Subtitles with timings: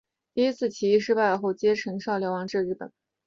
[0.33, 2.91] 第一次起义失败后偕陈少白流亡至日本。